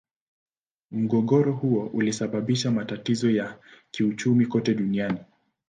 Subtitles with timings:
[0.91, 3.59] Mgogoro huo ulisababisha matatizo ya
[3.91, 5.19] kiuchumi kote duniani.